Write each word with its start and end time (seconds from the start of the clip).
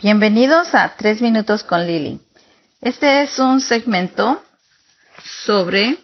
Bienvenidos 0.00 0.76
a 0.76 0.94
Tres 0.96 1.20
Minutos 1.20 1.64
con 1.64 1.84
Lili. 1.84 2.20
Este 2.80 3.22
es 3.22 3.40
un 3.40 3.60
segmento 3.60 4.40
sobre 5.44 5.98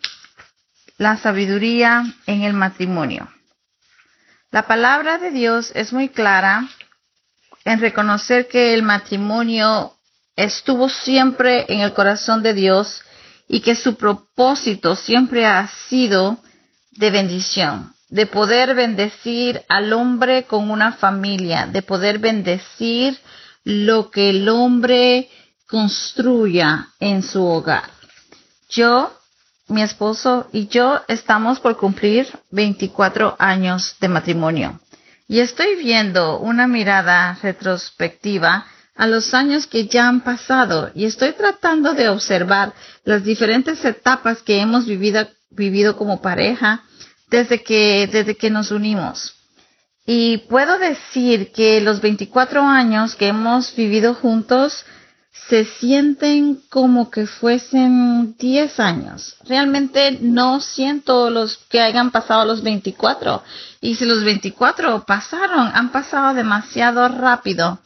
la 0.99 1.17
sabiduría 1.17 2.03
en 2.27 2.43
el 2.43 2.55
matrimonio. 2.55 3.29
La 4.51 4.67
palabra 4.67 5.19
de 5.19 5.31
Dios 5.31 5.71
es 5.77 5.93
muy 5.93 6.09
clara 6.09 6.69
en 7.65 7.79
reconocer 7.79 8.49
que 8.49 8.75
el 8.75 8.83
matrimonio 8.83 9.95
estuvo 10.35 10.89
siempre 10.89 11.65
en 11.69 11.79
el 11.79 11.93
corazón 11.93 12.43
de 12.43 12.53
Dios 12.53 13.01
y 13.47 13.61
que 13.61 13.77
su 13.77 13.95
propósito 13.95 14.97
siempre 14.97 15.47
ha 15.47 15.69
sido 15.89 16.39
de 16.91 17.13
bendición, 17.13 17.95
de 18.09 18.27
poder 18.27 18.75
bendecir 18.75 19.63
al 19.69 19.93
hombre 19.93 20.47
con 20.47 20.69
una 20.69 20.95
familia, 20.95 21.69
de 21.69 21.83
poder 21.83 22.19
bendecir 22.19 23.21
lo 23.65 24.11
que 24.11 24.31
el 24.31 24.49
hombre 24.49 25.29
construya 25.67 26.89
en 27.01 27.23
su 27.23 27.45
hogar. 27.45 27.91
Yo, 28.69 29.13
mi 29.69 29.83
esposo 29.83 30.49
y 30.53 30.69
yo 30.69 31.01
estamos 31.09 31.61
por 31.61 31.77
cumplir 31.77 32.29
24 32.51 33.37
años 33.39 33.97
de 34.01 34.09
matrimonio 34.09 34.81
y 35.27 35.41
estoy 35.41 35.77
viendo 35.77 36.39
una 36.39 36.67
mirada 36.67 37.39
retrospectiva 37.43 38.67
a 38.95 39.07
los 39.07 39.35
años 39.35 39.67
que 39.67 39.87
ya 39.87 40.09
han 40.09 40.21
pasado 40.21 40.91
y 40.95 41.07
estoy 41.07 41.33
tratando 41.33 41.95
de 41.95 42.09
observar 42.09 42.75
las 43.05 43.25
diferentes 43.25 43.85
etapas 43.85 44.43
que 44.43 44.61
hemos 44.61 44.87
vivido, 44.87 45.27
vivido 45.51 45.97
como 45.97 46.21
pareja 46.21 46.85
desde 47.29 47.63
que, 47.63 48.07
desde 48.07 48.37
que 48.37 48.51
nos 48.51 48.71
unimos. 48.71 49.35
Y 50.07 50.39
puedo 50.49 50.79
decir 50.79 51.51
que 51.53 51.81
los 51.81 52.01
24 52.01 52.63
años 52.63 53.15
que 53.15 53.29
hemos 53.29 53.75
vivido 53.75 54.15
juntos 54.15 54.85
se 55.49 55.65
sienten 55.65 56.61
como 56.71 57.11
que 57.11 57.27
fuesen 57.27 58.37
10 58.37 58.81
años. 58.81 59.37
Realmente 59.47 60.19
no 60.21 60.61
siento 60.61 61.29
los 61.31 61.59
que 61.69 61.81
hayan 61.81 62.11
pasado 62.11 62.45
los 62.45 62.63
24. 62.63 63.43
Y 63.81 63.97
si 63.97 64.05
los 64.05 64.25
24 64.25 65.05
pasaron, 65.05 65.71
han 65.75 65.91
pasado 65.91 66.35
demasiado 66.35 67.09
rápido. 67.09 67.79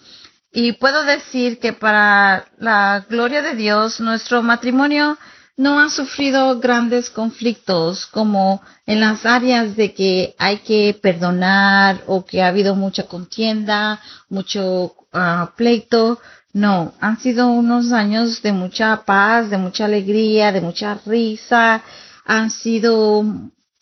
Y 0.52 0.72
puedo 0.72 1.04
decir 1.04 1.58
que 1.58 1.72
para 1.72 2.46
la 2.58 3.04
gloria 3.08 3.42
de 3.42 3.54
Dios, 3.54 4.00
nuestro 4.00 4.42
matrimonio 4.42 5.18
no 5.58 5.80
ha 5.80 5.90
sufrido 5.90 6.60
grandes 6.60 7.10
conflictos 7.10 8.06
como 8.06 8.62
en 8.86 9.00
las 9.00 9.26
áreas 9.26 9.74
de 9.74 9.92
que 9.92 10.36
hay 10.38 10.58
que 10.58 10.96
perdonar 11.02 12.04
o 12.06 12.24
que 12.24 12.40
ha 12.40 12.46
habido 12.46 12.76
mucha 12.76 13.02
contienda, 13.02 14.00
mucho 14.28 14.94
ah, 15.12 15.52
pleito. 15.56 16.20
No, 16.52 16.94
han 17.00 17.18
sido 17.18 17.48
unos 17.48 17.90
años 17.90 18.40
de 18.40 18.52
mucha 18.52 19.04
paz, 19.04 19.50
de 19.50 19.58
mucha 19.58 19.86
alegría, 19.86 20.52
de 20.52 20.60
mucha 20.60 20.94
risa. 21.04 21.82
Han 22.24 22.50
sido 22.52 23.24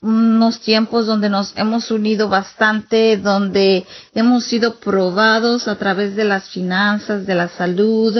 unos 0.01 0.61
tiempos 0.61 1.07
donde 1.07 1.29
nos 1.29 1.53
hemos 1.59 1.91
unido 1.91 2.31
bastante, 2.31 3.19
donde 3.19 3.85
hemos 4.15 4.45
sido 4.45 4.81
probados 4.81 5.69
a 5.69 5.77
través 5.77 6.17
de 6.17 6.25
las 6.25 6.49
finanzas, 6.49 7.27
de 7.27 7.35
la 7.35 7.49
salud, 7.49 8.17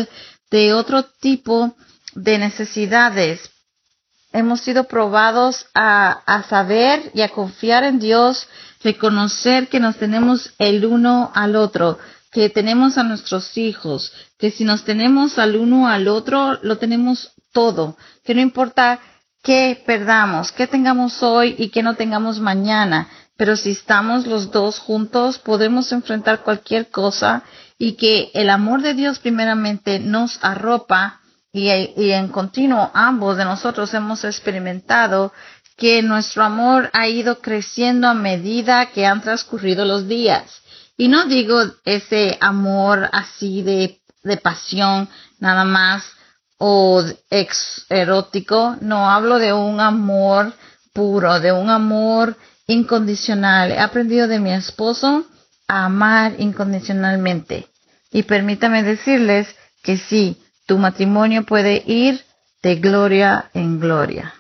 de 0.51 0.75
otro 0.75 1.05
tipo 1.05 1.75
de 2.17 2.39
necesidades. 2.39 3.51
Hemos 4.33 4.61
sido 4.63 4.85
probados 4.85 5.67
a, 5.75 6.11
a 6.27 6.43
saber 6.45 7.11
y 7.15 7.21
a 7.21 7.29
confiar 7.29 7.85
en 7.85 7.99
Dios, 7.99 8.49
reconocer 8.83 9.69
que 9.69 9.81
nos 9.81 9.97
tenemos 9.97 10.53
el 10.59 10.85
uno 10.85 11.31
al 11.35 11.57
otro, 11.57 11.99
que 12.33 12.51
tenemos 12.51 12.99
a 12.99 13.05
nuestros 13.05 13.57
hijos, 13.57 14.13
que 14.39 14.51
si 14.51 14.65
nos 14.65 14.85
tenemos 14.85 15.39
al 15.39 15.57
uno 15.57 15.89
al 15.89 16.09
otro, 16.09 16.59
lo 16.63 16.77
tenemos 16.79 17.33
todo, 17.53 17.97
que 18.25 18.35
no 18.35 18.41
importa 18.41 18.99
qué 19.43 19.83
perdamos, 19.87 20.53
qué 20.53 20.67
tengamos 20.67 21.23
hoy 21.23 21.55
y 21.57 21.69
qué 21.69 21.83
no 21.83 21.95
tengamos 21.95 22.41
mañana, 22.41 23.09
pero 23.37 23.57
si 23.57 23.71
estamos 23.71 24.27
los 24.27 24.51
dos 24.51 24.79
juntos, 24.79 25.39
podemos 25.39 25.93
enfrentar 25.93 26.43
cualquier 26.43 26.89
cosa 26.89 27.43
y 27.79 27.93
que 27.93 28.31
el 28.35 28.51
amor 28.51 28.83
de 28.83 28.95
Dios 28.95 29.19
primeramente 29.19 29.99
nos 29.99 30.39
arropa 30.43 31.21
y, 31.57 32.13
en 32.13 32.29
continuo 32.29 32.91
ambos 32.93 33.39
de 33.39 33.45
nosotros 33.45 33.93
hemos 33.95 34.25
experimentado 34.25 35.33
que 35.77 36.03
nuestro 36.03 36.45
amor 36.45 36.91
ha 36.93 37.09
ido 37.09 37.41
creciendo 37.41 38.09
a 38.09 38.15
medida 38.15 38.87
que 38.87 39.07
han 39.07 39.23
transcurrido 39.23 39.85
los 39.85 40.07
días. 40.07 40.61
Y 40.99 41.09
no 41.09 41.27
digo 41.27 41.63
ese 41.85 42.37
amor 42.41 43.09
así 43.13 43.63
de, 43.63 44.01
de 44.23 44.37
pasión 44.37 45.09
nada 45.39 45.65
más 45.65 46.05
o 46.59 47.03
ex 47.31 47.85
erótico, 47.91 48.77
no 48.81 49.11
hablo 49.11 49.39
de 49.39 49.53
un 49.53 49.81
amor 49.81 50.55
puro, 50.95 51.41
de 51.41 51.53
un 51.53 51.69
amor 51.69 52.37
incondicional. 52.67 53.73
He 53.73 53.79
aprendido 53.79 54.29
de 54.29 54.41
mi 54.41 54.53
esposo 54.53 55.27
a 55.69 55.87
amar 55.87 56.35
incondicionalmente. 56.39 57.69
Y 58.11 58.23
permítame 58.23 58.83
decirles 58.83 59.55
que 59.83 59.99
sí, 59.99 60.43
tu 60.67 60.79
matrimonio 60.79 61.45
puede 61.45 61.83
ir 61.87 62.25
de 62.63 62.77
gloria 62.77 63.51
en 63.55 63.81
gloria. 63.81 64.35